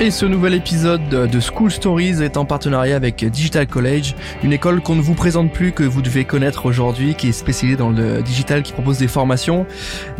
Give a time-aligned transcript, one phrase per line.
[0.00, 4.80] Et ce nouvel épisode de School Stories est en partenariat avec Digital College, une école
[4.80, 8.22] qu'on ne vous présente plus, que vous devez connaître aujourd'hui, qui est spécialisée dans le
[8.22, 9.66] digital, qui propose des formations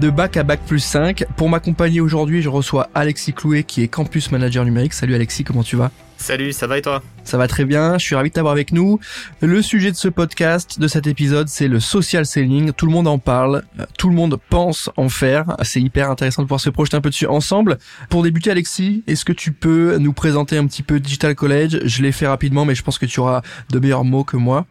[0.00, 1.26] de bac à bac plus 5.
[1.36, 4.94] Pour m'accompagner aujourd'hui, je reçois Alexis Clouet, qui est campus manager numérique.
[4.94, 5.92] Salut Alexis, comment tu vas?
[6.18, 8.72] Salut, ça va et toi Ça va très bien, je suis ravi de t'avoir avec
[8.72, 8.98] nous.
[9.40, 12.72] Le sujet de ce podcast, de cet épisode, c'est le social selling.
[12.72, 13.62] Tout le monde en parle,
[13.96, 15.56] tout le monde pense en faire.
[15.62, 17.78] C'est hyper intéressant de pouvoir se projeter un peu dessus ensemble.
[18.10, 21.80] Pour débuter Alexis, est-ce que tu peux nous présenter un petit peu Digital College?
[21.84, 24.66] Je l'ai fait rapidement, mais je pense que tu auras de meilleurs mots que moi.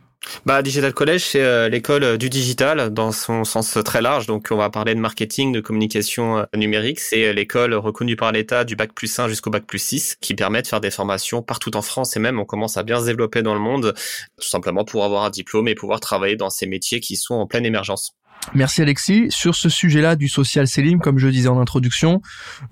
[0.45, 4.27] Bah, Digital College, c'est euh, l'école euh, du digital dans son sens très large.
[4.27, 6.99] Donc, on va parler de marketing, de communication euh, numérique.
[6.99, 10.61] C'est l'école reconnue par l'État du bac plus 1 jusqu'au bac plus 6 qui permet
[10.61, 13.41] de faire des formations partout en France et même on commence à bien se développer
[13.41, 13.93] dans le monde,
[14.41, 17.47] tout simplement pour avoir un diplôme et pouvoir travailler dans ces métiers qui sont en
[17.47, 18.13] pleine émergence.
[18.53, 19.27] Merci Alexis.
[19.30, 22.21] Sur ce sujet-là du social selling, comme je disais en introduction,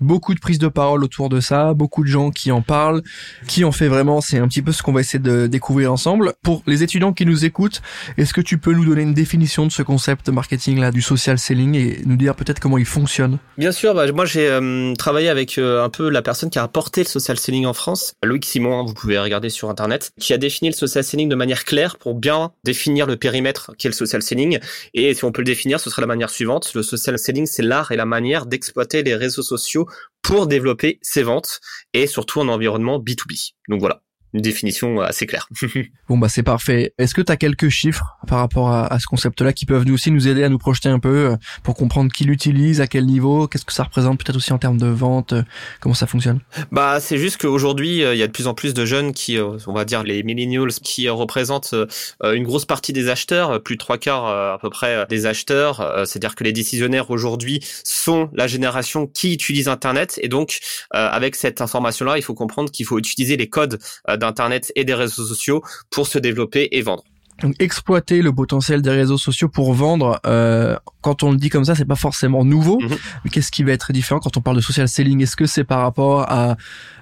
[0.00, 3.02] beaucoup de prises de parole autour de ça, beaucoup de gens qui en parlent,
[3.46, 6.32] qui en fait vraiment, c'est un petit peu ce qu'on va essayer de découvrir ensemble.
[6.42, 7.82] Pour les étudiants qui nous écoutent,
[8.16, 11.38] est-ce que tu peux nous donner une définition de ce concept marketing là du social
[11.38, 13.38] selling et nous dire peut-être comment il fonctionne?
[13.58, 16.62] Bien sûr, bah, moi j'ai euh, travaillé avec euh, un peu la personne qui a
[16.62, 20.32] apporté le social selling en France, Loïc Simon, hein, vous pouvez regarder sur internet, qui
[20.32, 23.94] a défini le social selling de manière claire pour bien définir le périmètre qu'est le
[23.94, 24.58] social selling
[24.94, 26.72] et si on peut le définir ce serait la manière suivante.
[26.74, 29.86] Le social selling, c'est l'art et la manière d'exploiter les réseaux sociaux
[30.22, 31.60] pour développer ses ventes
[31.92, 33.54] et surtout en environnement B2B.
[33.68, 34.02] Donc voilà
[34.34, 35.48] une définition assez claire.
[36.08, 36.92] bon bah c'est parfait.
[36.98, 40.10] Est-ce que tu as quelques chiffres par rapport à, ce concept-là qui peuvent nous aussi
[40.10, 43.46] nous aider à nous projeter un peu euh, pour comprendre qui l'utilise, à quel niveau,
[43.46, 45.42] qu'est-ce que ça représente peut-être aussi en termes de vente, euh,
[45.80, 46.40] comment ça fonctionne?
[46.70, 49.38] Bah c'est juste qu'aujourd'hui euh, il y a de plus en plus de jeunes qui,
[49.38, 51.74] on va dire les millennials, qui représentent
[52.22, 56.06] une grosse partie des acheteurs, plus de trois quarts à peu près des acheteurs.
[56.06, 60.58] C'est-à-dire que les décisionnaires aujourd'hui sont la génération qui utilise Internet et donc
[60.90, 63.78] avec cette information-là, il faut comprendre qu'il faut utiliser les codes
[64.16, 67.04] d'Internet et des réseaux sociaux pour se développer et vendre.
[67.42, 71.66] Donc exploiter le potentiel des réseaux sociaux pour vendre, euh, quand on le dit comme
[71.66, 72.80] ça, c'est pas forcément nouveau.
[72.80, 72.96] Mhm.
[73.24, 75.22] Mais qu'est-ce qui va être différent quand on parle de social selling?
[75.22, 76.56] Est-ce que c'est par rapport à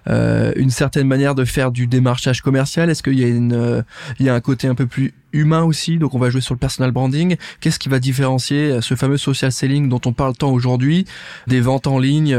[0.08, 2.90] euh, une certaine manière de faire du démarchage commercial?
[2.90, 3.82] Est-ce qu'il y a une, euh,
[4.18, 6.54] il y a un côté un peu plus humain aussi Donc on va jouer sur
[6.54, 7.36] le personal branding.
[7.60, 11.04] Qu'est-ce qui va différencier euh, ce fameux social selling dont on parle tant aujourd'hui
[11.46, 12.36] des ventes en ligne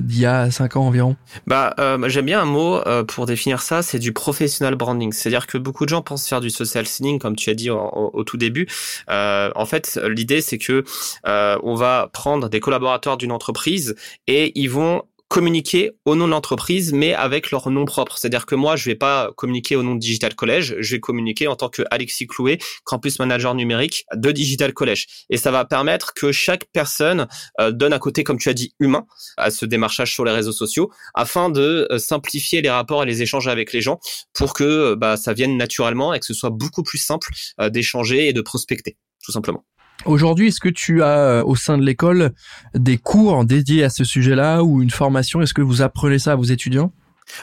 [0.00, 1.16] d'il y a cinq ans environ?
[1.46, 1.74] Bah
[2.06, 5.12] j'aime bien un mot pour définir ça, c'est du professional branding.
[5.12, 8.10] C'est-à-dire que beaucoup de gens pensent faire du social selling, comme tu as dit au,
[8.12, 8.66] au tout début.
[9.08, 10.84] en fait, l'idée c'est que
[11.24, 13.94] on va prendre des collaborateurs d'une entreprise
[14.26, 18.16] et ils vont communiquer au nom de l'entreprise, mais avec leur nom propre.
[18.18, 21.48] C'est-à-dire que moi, je vais pas communiquer au nom de Digital College, je vais communiquer
[21.48, 25.06] en tant que Alexis Clouet, campus manager numérique de Digital College.
[25.30, 27.26] Et ça va permettre que chaque personne
[27.60, 29.04] euh, donne un côté, comme tu as dit, humain
[29.36, 33.22] à ce démarchage sur les réseaux sociaux, afin de euh, simplifier les rapports et les
[33.22, 33.98] échanges avec les gens
[34.32, 37.28] pour que euh, bah, ça vienne naturellement et que ce soit beaucoup plus simple
[37.70, 39.64] d'échanger et de prospecter, tout simplement.
[40.04, 42.32] Aujourd'hui, est-ce que tu as euh, au sein de l'école
[42.74, 45.40] des cours dédiés à ce sujet-là ou une formation?
[45.40, 46.92] Est-ce que vous apprenez ça à vos étudiants?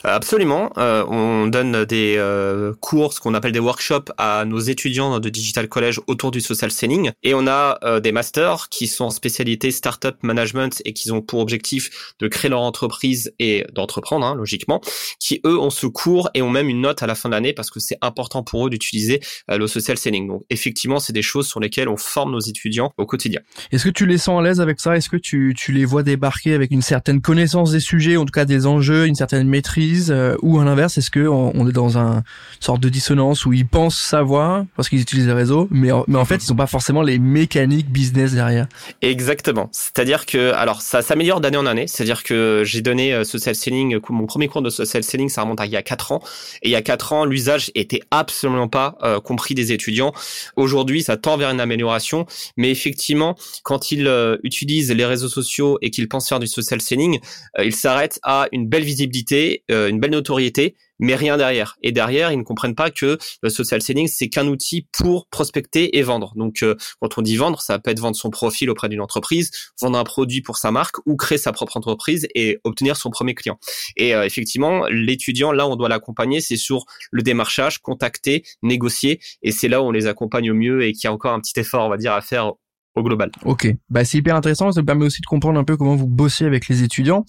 [0.04, 0.72] Absolument.
[0.78, 5.30] Euh, on donne des euh, cours, ce qu'on appelle des workshops à nos étudiants de
[5.30, 7.12] Digital College autour du social selling.
[7.24, 11.40] Et on a des masters qui sont en spécialité startup management et qui ont pour
[11.40, 14.82] objectif de créer leur entreprise et d'entreprendre, hein, logiquement,
[15.20, 17.54] qui eux ont ce cours et ont même une note à la fin de l'année
[17.54, 20.28] parce que c'est important pour eux d'utiliser le social selling.
[20.28, 23.42] Donc effectivement, c'est des choses sur lesquelles on forme nos étudiants au quotidien.
[23.72, 24.96] Est-ce que tu les sens à l'aise avec ça?
[24.96, 28.32] Est-ce que tu, tu les vois débarquer avec une certaine connaissance des sujets, en tout
[28.32, 29.73] cas des enjeux, une certaine maîtrise
[30.10, 32.24] euh, ou à l'inverse est-ce que on, est dans un
[32.60, 36.18] sorte de dissonance où ils pensent savoir parce qu'ils utilisent les réseaux mais en, mais
[36.18, 38.68] en fait ils n'ont pas forcément les mécaniques business derrière.
[39.02, 39.70] Exactement.
[39.72, 41.88] C'est-à-dire que alors ça s'améliore d'année en année.
[41.88, 45.60] C'est-à-dire que j'ai donné euh, social selling mon premier cours de social selling ça remonte
[45.60, 46.22] à il y a quatre ans.
[46.62, 50.14] Et il y a quatre ans l'usage était absolument pas euh, compris des étudiants.
[50.56, 52.26] Aujourd'hui ça tend vers une amélioration.
[52.58, 54.10] Mais effectivement quand ils
[54.44, 57.20] utilisent les réseaux sociaux et qu'ils pensent faire du social selling
[57.62, 61.78] ils s'arrêtent à une belle visibilité une belle notoriété, mais rien derrière.
[61.82, 65.98] Et derrière, ils ne comprennent pas que le social selling, c'est qu'un outil pour prospecter
[65.98, 66.34] et vendre.
[66.36, 69.52] Donc, euh, quand on dit vendre, ça peut être vendre son profil auprès d'une entreprise,
[69.82, 73.36] vendre un produit pour sa marque ou créer sa propre entreprise et obtenir son premier
[73.36, 73.60] client.
[73.98, 79.20] Et euh, effectivement, l'étudiant, là, on doit l'accompagner, c'est sur le démarchage, contacter, négocier.
[79.42, 81.40] Et c'est là où on les accompagne au mieux et qu'il y a encore un
[81.40, 82.54] petit effort, on va dire, à faire
[82.96, 83.32] au global.
[83.44, 84.72] Ok, bah c'est hyper intéressant.
[84.72, 87.26] Ça me permet aussi de comprendre un peu comment vous bossez avec les étudiants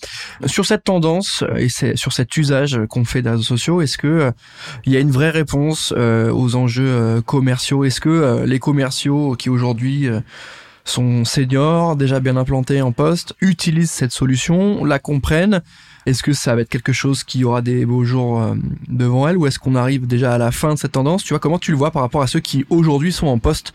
[0.47, 3.81] sur cette tendance euh, et sur cet usage qu'on fait des réseaux sociaux.
[3.81, 4.31] Est-ce que euh,
[4.85, 7.85] il y a une vraie réponse euh, aux enjeux commerciaux?
[7.85, 10.09] Est-ce que les commerciaux qui aujourd'hui
[10.85, 15.63] sont seniors, déjà bien implantés en poste, utilisent cette solution, la comprennent?
[16.07, 18.55] Est-ce que ça va être quelque chose qui aura des beaux jours
[18.89, 21.25] devant elle ou est-ce qu'on arrive déjà à la fin de cette tendance?
[21.25, 23.73] Tu vois, comment tu le vois par rapport à ceux qui aujourd'hui sont en poste?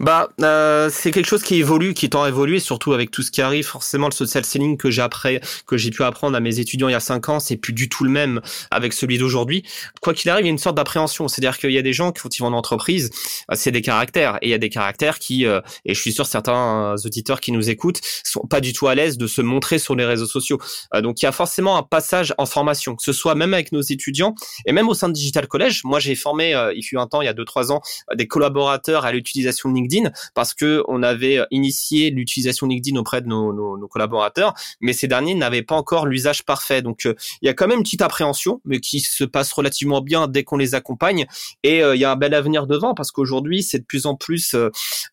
[0.00, 3.30] Bah, euh, c'est quelque chose qui évolue, qui tend à évoluer, surtout avec tout ce
[3.30, 3.64] qui arrive.
[3.64, 6.92] Forcément, le social selling que j'ai après, que j'ai pu apprendre à mes étudiants il
[6.92, 8.40] y a cinq ans, c'est plus du tout le même
[8.70, 9.64] avec celui d'aujourd'hui.
[10.00, 11.28] Quoi qu'il arrive, il y a une sorte d'appréhension.
[11.28, 13.10] C'est-à-dire qu'il y a des gens qui, quand ils vont en entreprise,
[13.50, 16.12] euh, c'est des caractères, et il y a des caractères qui, euh, et je suis
[16.12, 19.78] sûr certains auditeurs qui nous écoutent, sont pas du tout à l'aise de se montrer
[19.78, 20.58] sur les réseaux sociaux.
[21.00, 23.80] donc, il y a forcément un passage en formation, que ce soit même avec nos
[23.80, 24.34] étudiants
[24.66, 25.82] et même au sein de Digital College.
[25.84, 27.80] Moi, j'ai formé, il fut un temps, il y a deux trois ans,
[28.14, 33.88] des collaborateurs à l'utilisation LinkedIn parce que on avait initié l'utilisation LinkedIn auprès de nos,
[33.88, 36.82] collaborateurs, mais ces derniers n'avaient pas encore l'usage parfait.
[36.82, 40.00] Donc euh, il y a quand même une petite appréhension, mais qui se passe relativement
[40.00, 41.26] bien dès qu'on les accompagne.
[41.62, 44.14] Et euh, il y a un bel avenir devant parce qu'aujourd'hui c'est de plus en
[44.14, 44.70] plus euh,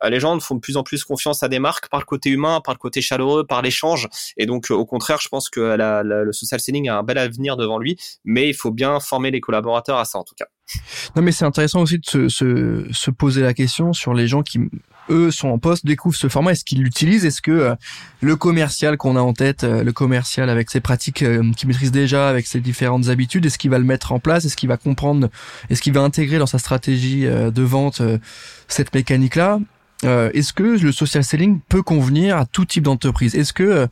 [0.08, 2.62] les gens font de plus en plus confiance à des marques par le côté humain,
[2.64, 4.08] par le côté chaleureux, par l'échange.
[4.38, 7.58] Et donc au contraire, je pense que la, le social selling a un bel avenir
[7.58, 10.46] devant lui, mais il faut bien former les collaborateurs à ça en tout cas.
[11.16, 14.44] Non, mais c'est intéressant aussi de se, se, se, poser la question sur les gens
[14.44, 14.60] qui,
[15.10, 16.52] eux, sont en poste, découvrent ce format.
[16.52, 17.26] Est-ce qu'ils l'utilisent?
[17.26, 17.76] Est-ce que euh,
[18.22, 21.92] le commercial qu'on a en tête, euh, le commercial avec ses pratiques euh, qu'il maîtrise
[21.92, 24.46] déjà, avec ses différentes habitudes, est-ce qu'il va le mettre en place?
[24.46, 25.30] Est-ce qu'il va comprendre?
[25.70, 28.02] Est-ce qu'il va intégrer dans sa stratégie de vente
[28.68, 29.60] cette mécanique-là?
[30.04, 33.36] Est-ce que le social selling peut convenir à tout type d'entreprise?
[33.36, 33.88] Est-ce que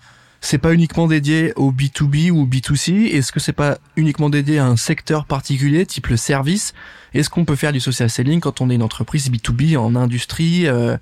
[0.47, 4.65] c'est pas uniquement dédié au B2B ou B2C Est-ce que c'est pas uniquement dédié à
[4.65, 6.73] un secteur particulier, type le service?
[7.13, 10.65] Est-ce qu'on peut faire du social selling quand on est une entreprise B2B en industrie
[10.67, 10.95] euh,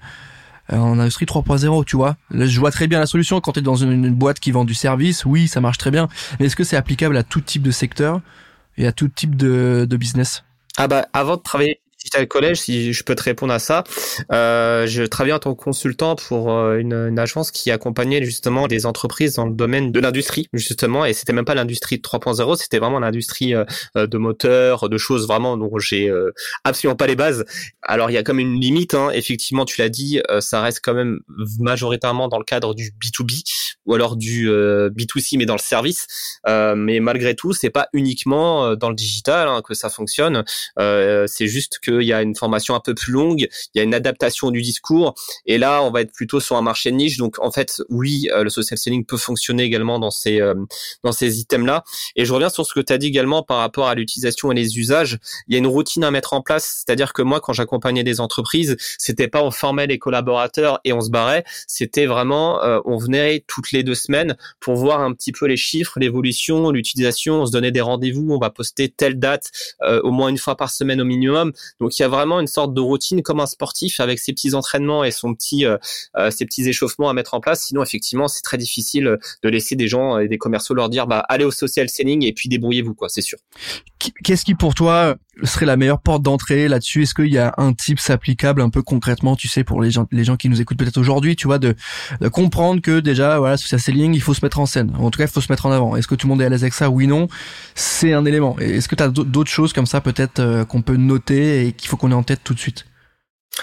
[0.71, 2.17] en industrie 3.0, tu vois?
[2.31, 4.73] je vois très bien la solution quand tu es dans une, boîte qui vend du
[4.73, 6.07] service, oui, ça marche très bien.
[6.39, 8.21] Mais est-ce que c'est applicable à tout type de secteur
[8.77, 10.43] et à tout type de, de business?
[10.75, 13.83] Ah bah avant de travailler Digital College, si je peux te répondre à ça,
[14.31, 18.67] euh, je travaillais en tant que consultant pour euh, une, une, agence qui accompagnait justement
[18.67, 22.77] des entreprises dans le domaine de l'industrie, justement, et c'était même pas l'industrie 3.0, c'était
[22.77, 23.65] vraiment l'industrie euh,
[23.95, 26.31] de moteurs, de choses vraiment dont j'ai euh,
[26.63, 27.43] absolument pas les bases.
[27.81, 29.09] Alors il y a comme une limite, hein.
[29.11, 31.21] effectivement, tu l'as dit, ça reste quand même
[31.59, 33.41] majoritairement dans le cadre du B2B
[33.87, 36.05] ou alors du B2C, mais dans le service.
[36.45, 40.43] mais malgré tout, c'est pas uniquement dans le digital hein, que ça fonctionne.
[40.77, 43.83] c'est juste que il y a une formation un peu plus longue, il y a
[43.83, 45.15] une adaptation du discours,
[45.45, 47.17] et là, on va être plutôt sur un marché de niche.
[47.17, 50.53] Donc, en fait, oui, euh, le social selling peut fonctionner également dans ces euh,
[51.03, 51.83] dans ces items-là.
[52.15, 54.55] Et je reviens sur ce que tu as dit également par rapport à l'utilisation et
[54.55, 55.19] les usages.
[55.47, 58.19] Il y a une routine à mettre en place, c'est-à-dire que moi, quand j'accompagnais des
[58.19, 62.97] entreprises, c'était pas on formait les collaborateurs et on se barrait, c'était vraiment euh, on
[62.97, 67.41] venait toutes les deux semaines pour voir un petit peu les chiffres, l'évolution, l'utilisation.
[67.41, 69.51] On se donnait des rendez-vous, on va poster telle date
[69.81, 71.51] au moins une fois par semaine au minimum.
[71.89, 75.03] Il y a vraiment une sorte de routine comme un sportif avec ses petits entraînements
[75.03, 75.77] et son petit, euh,
[76.17, 77.63] euh, ses petits échauffements à mettre en place.
[77.65, 81.23] Sinon effectivement c'est très difficile de laisser des gens et des commerciaux leur dire bah
[81.29, 83.39] allez au social selling et puis débrouillez-vous quoi, c'est sûr.
[84.23, 87.03] Qu'est-ce qui pour toi serait la meilleure porte d'entrée là-dessus?
[87.03, 90.07] Est-ce qu'il y a un tips applicable un peu concrètement, tu sais, pour les gens,
[90.11, 91.75] les gens qui nous écoutent peut-être aujourd'hui, tu vois, de,
[92.21, 94.91] de, comprendre que déjà, voilà, social selling, il faut se mettre en scène.
[94.97, 95.95] En tout cas, il faut se mettre en avant.
[95.95, 96.89] Est-ce que tout le monde est à l'aise avec ça?
[96.89, 97.27] Oui, non.
[97.75, 98.57] C'est un élément.
[98.59, 101.89] Est-ce que tu as d'autres choses comme ça peut-être euh, qu'on peut noter et qu'il
[101.89, 102.85] faut qu'on ait en tête tout de suite?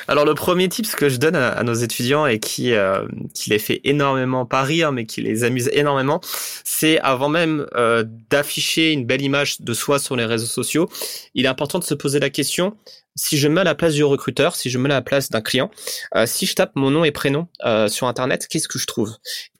[0.09, 3.59] Alors le premier tip que je donne à, nos étudiants et qui euh, qui les
[3.59, 6.21] fait énormément pas rire mais qui les amuse énormément,
[6.65, 10.89] c'est avant même euh, d'afficher une belle image de soi sur les réseaux sociaux,
[11.35, 12.77] il est important de se poser la question
[13.15, 15.03] si je me mets à la place du recruteur, si je me mets à la
[15.03, 15.71] place d'un client,
[16.15, 19.15] euh, si je tape mon nom et prénom euh, sur Internet, qu'est-ce que je trouve?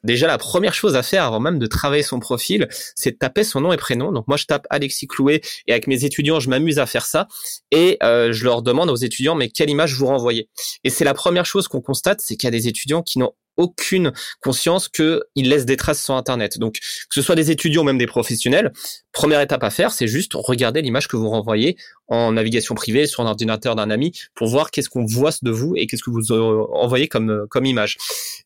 [0.05, 3.45] Déjà, la première chose à faire avant même de travailler son profil, c'est de taper
[3.45, 4.11] son nom et prénom.
[4.11, 7.29] Donc moi, je tape Alexis Clouet et avec mes étudiants, je m'amuse à faire ça
[7.71, 10.49] et euh, je leur demande aux étudiants, mais quelle image vous renvoyez?
[10.85, 13.33] Et c'est la première chose qu'on constate, c'est qu'il y a des étudiants qui n'ont
[13.57, 16.59] aucune conscience qu'ils laissent des traces sur Internet.
[16.59, 18.73] Donc, que ce soit des étudiants ou même des professionnels,
[19.13, 21.77] Première étape à faire, c'est juste regarder l'image que vous renvoyez
[22.09, 25.75] en navigation privée sur un ordinateur d'un ami pour voir qu'est-ce qu'on voit de vous
[25.77, 27.97] et qu'est-ce que vous envoyez comme comme image.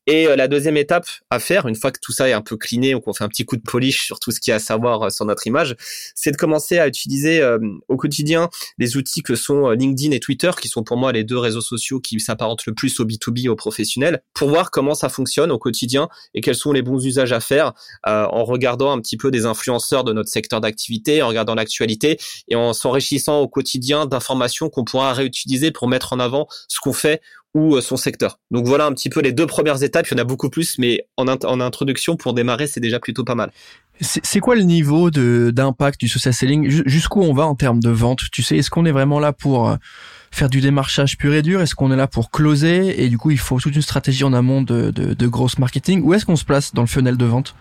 [0.07, 2.95] Et la deuxième étape à faire, une fois que tout ça est un peu cleané
[2.95, 4.61] ou qu'on fait un petit coup de polish sur tout ce qu'il y a à
[4.61, 5.75] savoir sur notre image,
[6.15, 7.45] c'est de commencer à utiliser
[7.89, 11.39] au quotidien les outils que sont LinkedIn et Twitter, qui sont pour moi les deux
[11.39, 15.51] réseaux sociaux qui s'apparentent le plus au B2B, au professionnel, pour voir comment ça fonctionne
[15.51, 17.73] au quotidien et quels sont les bons usages à faire
[18.07, 22.19] euh, en regardant un petit peu des influenceurs de notre secteur d'activité, en regardant l'actualité
[22.49, 26.93] et en s'enrichissant au quotidien d'informations qu'on pourra réutiliser pour mettre en avant ce qu'on
[26.93, 27.21] fait
[27.57, 28.39] ou euh, son secteur.
[28.51, 30.07] Donc voilà un petit peu les deux premières étapes.
[30.09, 33.35] Il y en a beaucoup plus, mais en, introduction, pour démarrer, c'est déjà plutôt pas
[33.35, 33.51] mal.
[33.99, 36.69] C'est quoi le niveau d'impact du social selling?
[36.69, 38.21] Jusqu'où on va en termes de vente?
[38.31, 39.77] Tu sais, est-ce qu'on est vraiment là pour euh,
[40.31, 41.63] faire du démarchage pur et dur?
[41.63, 43.03] Est-ce qu'on est là pour closer?
[43.03, 46.13] Et du coup il faut toute une stratégie en amont de, de, de marketing Où
[46.13, 47.55] est-ce qu'on se place dans le funnel de vente?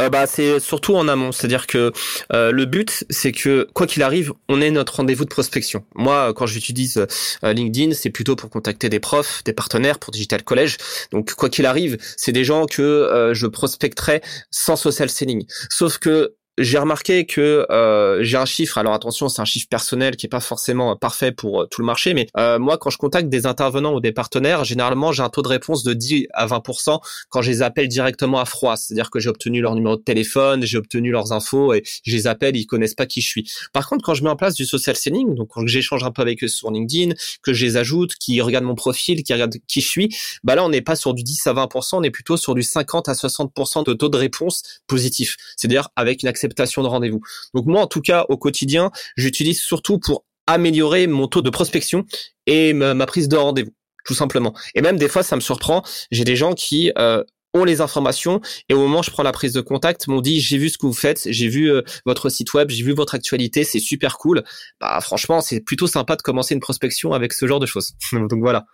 [0.00, 1.92] Euh, bah c'est surtout en amont, c'est-à-dire que
[2.32, 5.84] euh, le but c'est que quoi qu'il arrive, on ait notre rendez-vous de prospection.
[5.94, 7.06] Moi, quand j'utilise
[7.44, 10.76] euh, LinkedIn, c'est plutôt pour contacter des profs, des partenaires pour Digital College.
[11.12, 15.44] Donc quoi qu'il arrive, c'est des gens que je prospecterai sans social selling.
[15.70, 18.78] Sauf que j'ai remarqué que euh, j'ai un chiffre.
[18.78, 21.86] Alors attention, c'est un chiffre personnel qui est pas forcément parfait pour euh, tout le
[21.86, 25.30] marché, mais euh, moi, quand je contacte des intervenants ou des partenaires, généralement, j'ai un
[25.30, 28.76] taux de réponse de 10 à 20% quand je les appelle directement à froid.
[28.76, 32.26] C'est-à-dire que j'ai obtenu leur numéro de téléphone, j'ai obtenu leurs infos et je les
[32.26, 33.50] appelle, ils connaissent pas qui je suis.
[33.72, 36.22] Par contre, quand je mets en place du social selling, donc quand j'échange un peu
[36.22, 39.80] avec eux sur LinkedIn, que je les ajoute, qui regardent mon profil, qui regardent qui
[39.80, 42.36] je suis, bah là, on n'est pas sur du 10 à 20% on est plutôt
[42.36, 45.36] sur du 50 à 60% de taux de réponse positif.
[45.56, 47.20] C'est-à-dire avec une acceptation de rendez-vous.
[47.54, 52.04] Donc moi, en tout cas, au quotidien, j'utilise surtout pour améliorer mon taux de prospection
[52.46, 53.72] et ma, prise de rendez-vous,
[54.04, 54.54] tout simplement.
[54.74, 55.82] Et même des fois, ça me surprend.
[56.10, 57.22] J'ai des gens qui euh,
[57.54, 60.40] ont les informations et au moment où je prends la prise de contact m'ont dit
[60.40, 63.14] j'ai vu ce que vous faites j'ai vu euh, votre site web j'ai vu votre
[63.14, 64.44] actualité c'est super cool
[64.82, 68.40] bah franchement c'est plutôt sympa de commencer une prospection avec ce genre de choses donc
[68.40, 68.66] voilà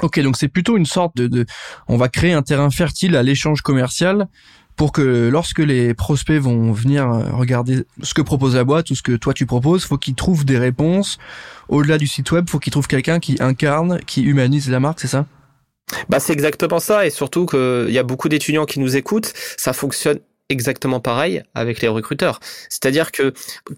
[0.00, 1.44] ok donc c'est plutôt une sorte de
[1.86, 4.26] on va créer un terrain fertile à l'échange commercial
[4.76, 8.94] pour que lorsque les prospects vont venir euh, regarder ce que propose la boîte ou
[8.94, 11.18] ce que toi tu proposes, faut qu'ils trouvent des réponses
[11.68, 15.08] au-delà du site web, faut qu'ils trouvent quelqu'un qui incarne, qui humanise la marque, c'est
[15.08, 15.26] ça?
[16.08, 19.72] Bah c'est exactement ça et surtout qu'il y a beaucoup d'étudiants qui nous écoutent, ça
[19.72, 20.18] fonctionne
[20.50, 22.40] exactement pareil avec les recruteurs.
[22.68, 23.32] C'est-à-dire que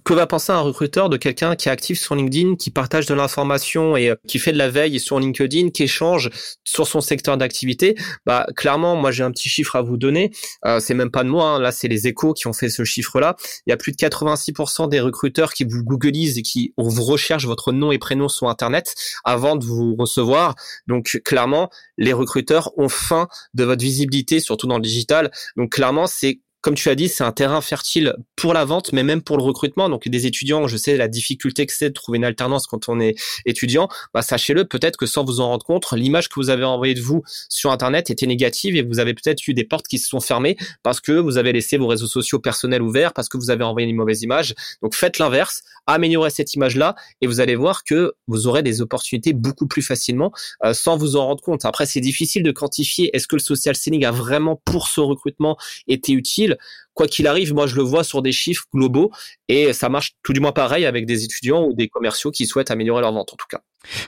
[0.04, 3.14] que va penser un recruteur de quelqu'un qui est actif sur LinkedIn, qui partage de
[3.14, 6.30] l'information et euh, qui fait de la veille sur LinkedIn, qui échange
[6.64, 7.96] sur son secteur d'activité?
[8.25, 10.32] Bah clairement, moi j'ai un petit chiffre à vous donner.
[10.64, 11.61] Euh, c'est même pas de moi, hein.
[11.61, 13.37] là c'est les échos qui ont fait ce chiffre-là.
[13.66, 17.46] Il y a plus de 86% des recruteurs qui vous googlisent et qui vous recherchent
[17.46, 18.94] votre nom et prénom sur Internet
[19.25, 20.56] avant de vous recevoir.
[20.88, 25.30] Donc clairement, les recruteurs ont faim de votre visibilité, surtout dans le digital.
[25.56, 29.04] Donc clairement, c'est comme tu as dit, c'est un terrain fertile pour la vente, mais
[29.04, 29.88] même pour le recrutement.
[29.88, 32.99] Donc des étudiants, je sais la difficulté que c'est de trouver une alternance quand on
[32.99, 33.88] est étudiant.
[34.12, 37.00] Bah, sachez-le, peut-être que sans vous en rendre compte, l'image que vous avez envoyée de
[37.00, 40.18] vous sur Internet était négative et vous avez peut-être eu des portes qui se sont
[40.18, 43.62] fermées parce que vous avez laissé vos réseaux sociaux personnels ouverts, parce que vous avez
[43.62, 44.52] envoyé une mauvaise image.
[44.82, 49.35] Donc faites l'inverse, améliorez cette image-là et vous allez voir que vous aurez des opportunités
[49.35, 50.32] beaucoup plus facilement
[50.64, 51.64] euh, sans vous en rendre compte.
[51.64, 55.56] Après, c'est difficile de quantifier est-ce que le social selling a vraiment pour ce recrutement
[55.87, 56.55] été utile
[56.94, 59.10] quoi qu'il arrive, moi je le vois sur des chiffres globaux
[59.48, 62.70] et ça marche tout du moins pareil avec des étudiants ou des commerciaux qui souhaitent
[62.70, 63.60] améliorer leur vente en tout cas.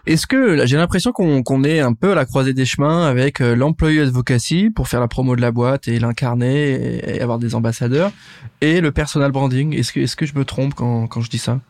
[0.06, 3.54] Est-ce que j'ai l'impression qu'on est un peu à la croisée des chemins avec euh,
[3.54, 8.10] l'employé advocacy pour faire la promo de la boîte et l'incarner et, avoir des ambassadeurs
[8.60, 9.76] et le personal branding.
[9.76, 11.60] Est-ce que est-ce que je me trompe quand quand je dis ça?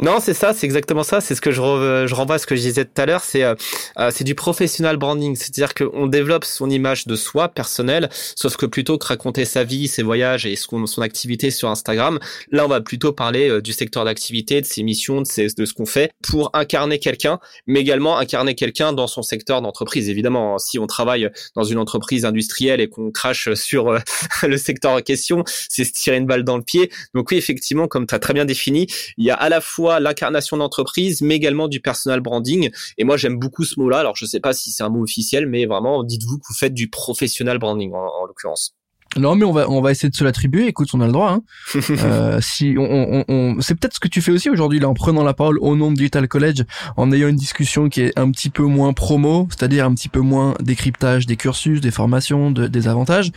[0.00, 1.20] Non, c'est ça, c'est exactement ça.
[1.20, 3.24] C'est ce que je, je renvoie à ce que je disais tout à l'heure.
[3.24, 3.56] C'est euh,
[3.98, 8.64] euh, c'est du professional branding, c'est-à-dire qu'on développe son image de soi personnelle, sauf que
[8.64, 12.20] plutôt que raconter sa vie, ses voyages et son, son activité sur Instagram,
[12.52, 15.64] là on va plutôt parler euh, du secteur d'activité, de ses missions, de, ses, de
[15.64, 20.08] ce qu'on fait pour incarner quelqu'un, mais également incarner quelqu'un dans son secteur d'entreprise.
[20.08, 23.98] Évidemment, si on travaille dans une entreprise industrielle et qu'on crache sur
[24.44, 26.88] le secteur en question, c'est se tirer une balle dans le pied.
[27.14, 28.86] Donc oui, effectivement, comme tu as très bien défini,
[29.16, 32.70] il y a à la fois l'incarnation d'entreprise, mais également du personal branding.
[32.98, 33.98] Et moi, j'aime beaucoup ce mot-là.
[33.98, 36.74] Alors, je sais pas si c'est un mot officiel, mais vraiment, dites-vous que vous faites
[36.74, 38.74] du professional branding en, l'occurrence.
[39.16, 40.66] Non, mais on va on va essayer de se l'attribuer.
[40.66, 41.30] Écoute, on a le droit.
[41.30, 41.42] Hein.
[41.90, 45.24] euh, si on, on, c'est peut-être ce que tu fais aussi aujourd'hui là, en prenant
[45.24, 46.64] la parole au nom de Digital College,
[46.98, 50.20] en ayant une discussion qui est un petit peu moins promo, c'est-à-dire un petit peu
[50.20, 53.32] moins décryptage des cursus, des formations, des avantages.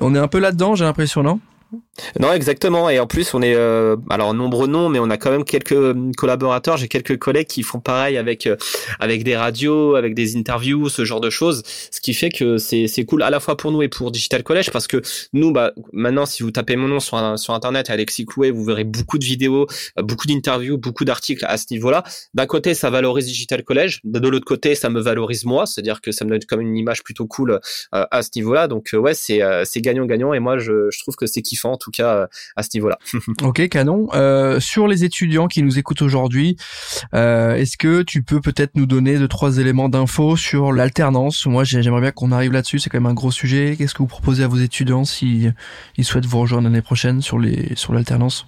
[0.00, 1.38] On est un peu là-dedans, j'ai l'impression, non?
[2.18, 2.90] Non, exactement.
[2.90, 5.94] Et en plus, on est euh, alors nombreux non, mais on a quand même quelques
[6.16, 6.76] collaborateurs.
[6.76, 8.56] J'ai quelques collègues qui font pareil avec euh,
[8.98, 11.62] avec des radios, avec des interviews, ce genre de choses.
[11.90, 14.42] Ce qui fait que c'est c'est cool à la fois pour nous et pour Digital
[14.42, 15.02] College parce que
[15.32, 18.84] nous, bah maintenant, si vous tapez mon nom sur sur internet, Alexis Coué, vous verrez
[18.84, 19.66] beaucoup de vidéos,
[19.98, 22.02] euh, beaucoup d'interviews, beaucoup d'articles à ce niveau-là.
[22.34, 24.00] D'un côté, ça valorise Digital College.
[24.04, 27.04] De l'autre côté, ça me valorise moi, c'est-à-dire que ça me donne comme une image
[27.04, 27.60] plutôt cool
[27.92, 28.66] à ce niveau-là.
[28.68, 30.34] Donc ouais, c'est c'est gagnant-gagnant.
[30.34, 32.98] Et moi, je, je trouve que c'est kiffant en tout cas euh, à ce niveau-là.
[33.42, 34.08] ok, canon.
[34.14, 36.56] Euh, sur les étudiants qui nous écoutent aujourd'hui,
[37.14, 41.46] euh, est-ce que tu peux peut-être nous donner deux trois éléments d'infos sur l'alternance?
[41.46, 42.78] Moi, j'aimerais bien qu'on arrive là-dessus.
[42.78, 43.76] C'est quand même un gros sujet.
[43.76, 45.48] Qu'est-ce que vous proposez à vos étudiants si
[46.02, 48.46] souhaitent vous rejoindre l'année prochaine sur les sur l'alternance?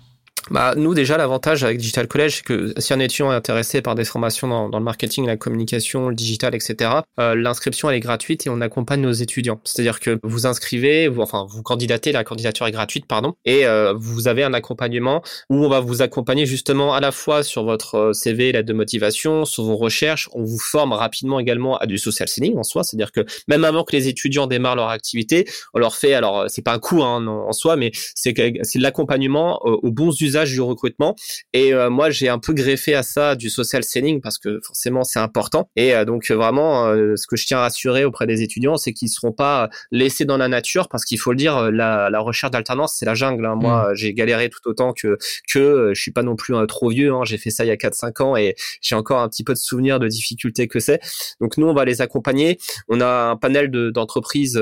[0.51, 3.97] Bah, nous déjà l'avantage avec Digital College, c'est que si un étudiant est intéressé par
[3.97, 8.47] des formations dans, le marketing, la communication, le digital, etc., euh, l'inscription elle est gratuite
[8.47, 9.61] et on accompagne nos étudiants.
[9.65, 14.29] C'est-à-dire que vous inscrivez, enfin vous candidatez, la candidature est gratuite, pardon, et euh, vous
[14.29, 18.13] avez un accompagnement où on va vous accompagner justement à la fois sur votre euh,
[18.13, 20.29] CV, l'aide de motivation, sur vos recherches.
[20.33, 23.83] On vous forme rapidement également à du social selling en soi, c'est-à-dire que même avant
[23.83, 27.27] que les étudiants démarrent leur activité, on leur fait, alors c'est pas un coût hein,
[27.27, 28.35] en soi, mais c'est
[28.77, 31.17] l'accompagnement aux bons usages du recrutement.
[31.53, 35.05] Et euh, moi, j'ai un peu greffé à ça du social selling parce que forcément,
[35.05, 35.71] c'est important.
[35.77, 38.93] Et euh, donc, vraiment, euh, ce que je tiens à rassurer auprès des étudiants, c'est
[38.93, 42.51] qu'ils seront pas laissés dans la nature parce qu'il faut le dire, la, la recherche
[42.51, 43.47] d'alternance, c'est la jungle.
[43.47, 43.55] Hein.
[43.57, 43.95] Moi, mm.
[43.95, 45.19] j'ai galéré tout autant que
[45.53, 47.13] que je suis pas non plus trop vieux.
[47.13, 47.23] Hein.
[47.25, 49.59] J'ai fait ça il y a 4-5 ans et j'ai encore un petit peu de
[49.59, 51.01] souvenirs de difficultés que c'est.
[51.41, 52.59] Donc, nous, on va les accompagner.
[52.89, 54.61] On a un panel d'entreprises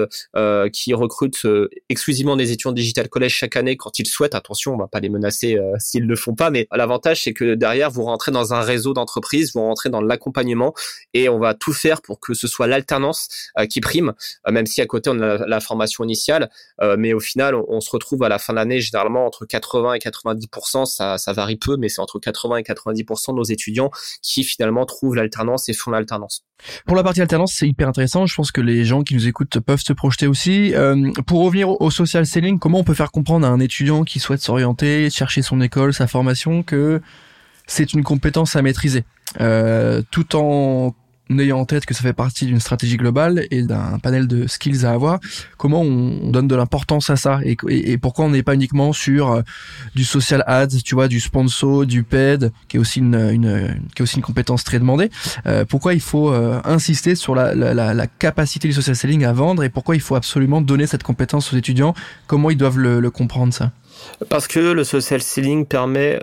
[0.73, 1.47] qui recrutent
[1.89, 4.35] exclusivement des étudiants digital collège chaque année quand ils souhaitent.
[4.35, 6.51] Attention, on va pas les menacer euh, s'ils le font pas.
[6.51, 10.75] Mais l'avantage, c'est que derrière, vous rentrez dans un réseau d'entreprises, vous rentrez dans l'accompagnement
[11.13, 13.29] et on va tout faire pour que ce soit l'alternance
[13.59, 14.13] euh, qui prime,
[14.47, 16.51] euh, même si à côté on a la, formation initiale.
[16.99, 19.99] mais au final, on, se retrouve à la fin de l'année généralement entre 80 et
[19.99, 20.47] 90
[20.85, 23.91] ça, ça varie peu, mais c'est entre 80 et 90% de nos étudiants
[24.21, 26.45] qui finalement trouvent l'alternance et font l'alternance.
[26.87, 28.27] Pour la partie alternance, c'est hyper intéressant.
[28.27, 30.73] Je pense que les gens qui nous écoutent peuvent se projeter aussi.
[31.27, 34.41] pour revenir au social selling, comment on peut faire comprendre à un étudiant qui souhaite
[34.41, 37.03] s'orienter, chercher son école, sa formation, que
[37.67, 39.05] c'est une compétence à maîtriser,
[39.41, 40.95] euh, tout en
[41.31, 44.85] ayant en tête que ça fait partie d'une stratégie globale et d'un panel de skills
[44.85, 45.21] à avoir,
[45.57, 47.57] comment on donne de l'importance à ça et,
[47.99, 49.43] pourquoi on n'est pas uniquement sur euh,
[49.95, 54.03] du social ads, tu vois, du sponsor, du paid, qui est aussi une, qui est
[54.03, 55.11] aussi une compétence très demandée.
[55.47, 59.65] Euh, pourquoi il faut euh, insister sur la, la, capacité du social selling à vendre
[59.65, 61.95] et pourquoi il faut absolument donner cette compétence aux étudiants?
[62.27, 63.73] Comment ils doivent le, comprendre ça?
[64.29, 66.21] Parce que le social selling permet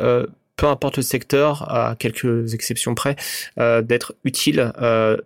[0.62, 3.15] peu importe le secteur, à quelques exceptions près,
[3.60, 5.17] euh, d'être utile euh,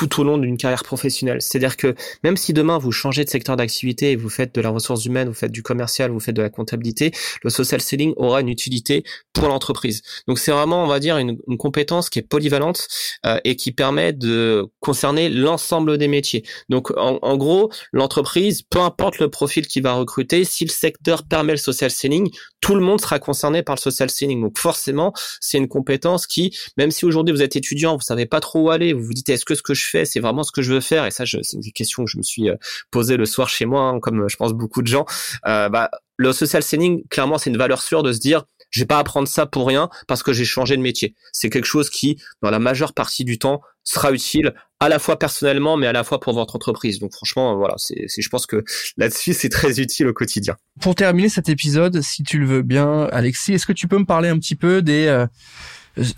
[0.00, 1.42] tout au long d'une carrière professionnelle.
[1.42, 4.70] C'est-à-dire que même si demain vous changez de secteur d'activité et vous faites de la
[4.70, 8.40] ressource humaine, vous faites du commercial, vous faites de la comptabilité, le social selling aura
[8.40, 10.00] une utilité pour l'entreprise.
[10.26, 12.88] Donc c'est vraiment, on va dire, une, compétence qui est polyvalente
[13.26, 16.44] euh, et qui permet de concerner l'ensemble des métiers.
[16.70, 21.24] Donc en, en gros, l'entreprise, peu importe le profil qu'il va recruter, si le secteur
[21.24, 22.30] permet le social selling,
[22.62, 24.40] tout le monde sera concerné par le social selling.
[24.40, 28.40] Donc forcément, c'est une compétence qui, même si aujourd'hui vous êtes étudiant, vous savez pas
[28.40, 30.62] trop où aller, vous vous dites est-ce que ce que je c'est vraiment ce que
[30.62, 32.56] je veux faire Et ça, c'est une question que je me suis euh,
[32.90, 35.04] posée le soir chez moi, hein, comme euh, je pense beaucoup de gens.
[35.46, 38.86] Euh, bah, le social selling, clairement, c'est une valeur sûre de se dire je vais
[38.86, 41.14] pas apprendre ça pour rien parce que j'ai changé de métier.
[41.32, 45.18] C'est quelque chose qui, dans la majeure partie du temps, sera utile à la fois
[45.18, 47.00] personnellement, mais à la fois pour votre entreprise.
[47.00, 48.62] Donc franchement, voilà, c'est, je pense que
[48.96, 50.56] là-dessus, c'est très utile au quotidien.
[50.80, 54.06] Pour terminer cet épisode, si tu le veux bien, Alexis, est-ce que tu peux me
[54.06, 55.26] parler un petit peu des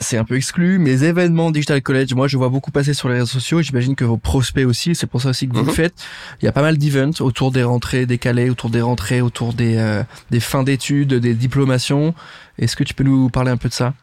[0.00, 3.14] c'est un peu exclu, mais événements Digital College, moi je vois beaucoup passer sur les
[3.14, 5.74] réseaux sociaux, j'imagine que vos prospects aussi, c'est pour ça aussi que vous le mhm.
[5.74, 5.94] faites.
[6.40, 9.76] Il y a pas mal d'events autour des rentrées décalées, autour des rentrées, autour des,
[9.76, 12.14] euh, des fins d'études, des diplomations.
[12.58, 13.94] Est-ce que tu peux nous parler un peu de ça?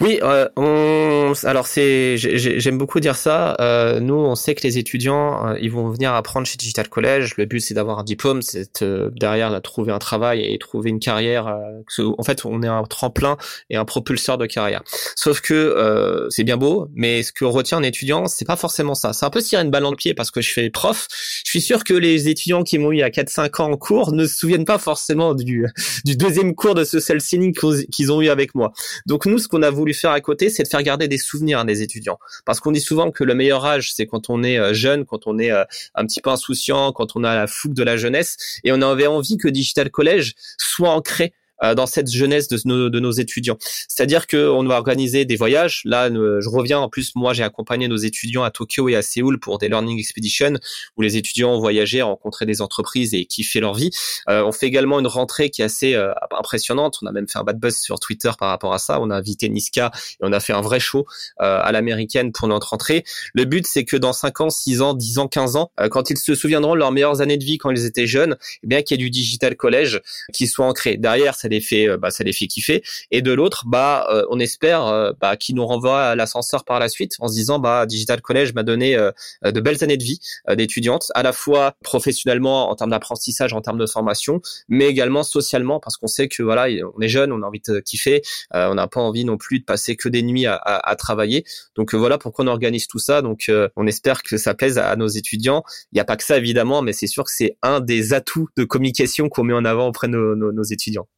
[0.00, 3.56] Oui, euh, on, alors c'est, j'aime beaucoup dire ça.
[3.60, 7.34] Euh, nous, on sait que les étudiants, euh, ils vont venir apprendre chez Digital College.
[7.36, 10.90] Le but, c'est d'avoir un diplôme, c'est euh, derrière de trouver un travail et trouver
[10.90, 11.46] une carrière.
[11.46, 13.36] en fait, on est un tremplin
[13.70, 14.82] et un propulseur de carrière.
[15.16, 19.12] Sauf que c'est bien beau, mais ce que retient un étudiant, c'est pas forcément ça.
[19.12, 21.06] C'est un peu tirer une balle dans le pied parce que je fais prof.
[21.44, 24.26] Je suis sûr que les étudiants qui m'ont eu à 4-5 ans en cours ne
[24.26, 25.66] se souviennent pas forcément du,
[26.04, 27.54] du deuxième cours de social selling
[27.90, 28.72] qu'ils ont eu avec moi.
[29.06, 31.60] Donc nous, ce qu'on a voulu faire à côté, c'est de faire garder des souvenirs
[31.60, 32.18] à des étudiants.
[32.44, 35.26] Parce qu'on dit souvent que le meilleur âge, c'est quand on est euh, jeune, quand
[35.26, 38.36] on est euh, un petit peu insouciant, quand on a la fougue de la jeunesse.
[38.64, 43.00] Et on avait envie que Digital College soit ancré dans cette jeunesse de nos, de
[43.00, 43.56] nos étudiants.
[43.88, 45.82] C'est-à-dire qu'on va organiser des voyages.
[45.84, 49.38] Là, je reviens en plus, moi j'ai accompagné nos étudiants à Tokyo et à Séoul
[49.38, 50.54] pour des Learning Expedition
[50.96, 53.90] où les étudiants ont voyagé, rencontré des entreprises et kiffé leur vie.
[54.26, 55.96] on fait également une rentrée qui est assez
[56.30, 56.98] impressionnante.
[57.02, 59.00] On a même fait un bad buzz sur Twitter par rapport à ça.
[59.00, 61.06] On a invité Niska et on a fait un vrai show
[61.38, 63.04] à l'américaine pour notre rentrée.
[63.34, 66.18] Le but, c'est que dans 5 ans, 6 ans, 10 ans, 15 ans, quand ils
[66.18, 68.98] se souviendront de leurs meilleures années de vie quand ils étaient jeunes, eh bien qu'il
[68.98, 70.00] y ait du digital collège
[70.32, 70.96] qui soit ancré.
[70.96, 72.82] Derrière, ça fait, euh, bah, ça les fait kiffer.
[73.10, 76.78] Et de l'autre, bah, euh, on espère euh, bah, qu'ils nous renvoient à l'ascenseur par
[76.78, 78.96] la suite en se disant, bah, digital collège m'a donné
[79.44, 83.78] de belles années de vie d'étudiantes, à la fois professionnellement en termes d'apprentissage, en termes
[83.78, 87.46] de formation, mais également socialement parce qu'on sait que voilà, on est jeune, on a
[87.46, 90.56] envie de kiffer, on n'a pas envie non plus de passer que des nuits à,
[90.56, 91.44] à, travailler.
[91.76, 93.22] Donc voilà pourquoi on organise tout ça.
[93.22, 95.64] Donc on espère que ça plaise à, nos étudiants.
[95.92, 98.48] Il n'y a pas que ça évidemment, mais c'est sûr que c'est un des atouts
[98.56, 101.08] de communication qu'on met en avant auprès de nos, étudiants.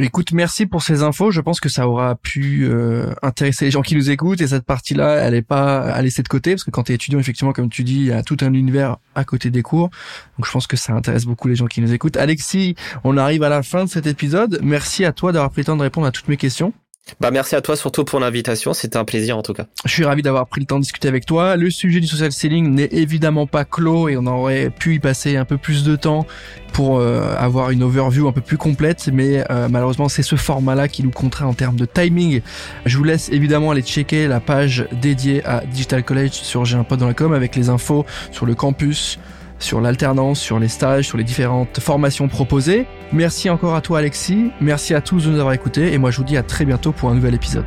[0.00, 1.30] Écoute, merci pour ces infos.
[1.30, 4.64] Je pense que ça aura pu euh, intéresser les gens qui nous écoutent et cette
[4.64, 7.52] partie-là, elle est pas à laisser de côté parce que quand tu es étudiant, effectivement,
[7.52, 9.90] comme tu dis, il y a tout un univers à côté des cours.
[10.38, 12.16] Donc je pense que ça intéresse beaucoup les gens qui nous écoutent.
[12.16, 12.74] Alexis,
[13.04, 14.60] on arrive à la fin de cet épisode.
[14.62, 16.72] Merci à toi d'avoir pris le temps de répondre à toutes mes questions.
[17.20, 19.66] Bah merci à toi surtout pour l'invitation, c'était un plaisir en tout cas.
[19.84, 21.56] Je suis ravi d'avoir pris le temps de discuter avec toi.
[21.56, 25.36] Le sujet du social selling n'est évidemment pas clos et on aurait pu y passer
[25.36, 26.26] un peu plus de temps
[26.72, 30.88] pour euh, avoir une overview un peu plus complète, mais euh, malheureusement c'est ce format-là
[30.88, 32.42] qui nous contraint en termes de timing.
[32.84, 36.84] Je vous laisse évidemment aller checker la page dédiée à Digital College sur J'ai un
[36.96, 39.18] dans la com avec les infos sur le campus,
[39.58, 42.86] sur l'alternance, sur les stages, sur les différentes formations proposées.
[43.12, 46.18] Merci encore à toi Alexis, merci à tous de nous avoir écoutés et moi je
[46.18, 47.64] vous dis à très bientôt pour un nouvel épisode.